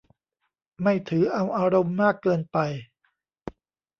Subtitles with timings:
[0.83, 2.57] ไม่ถือเอาอารมณ์มากเกินไป